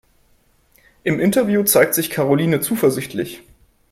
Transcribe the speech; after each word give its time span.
Im 1.03 1.19
Interview 1.19 1.61
zeigt 1.61 1.93
sich 1.93 2.09
Karoline 2.09 2.59
zuversichtlich. 2.59 3.43